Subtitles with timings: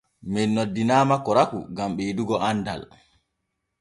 [0.33, 2.81] Men noddinaama korakou gan ɓeedugo annal.